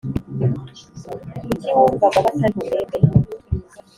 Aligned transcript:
kuki 1.47 1.69
wumvaga 1.77 2.17
batari 2.25 2.53
buguhembe 2.59 2.97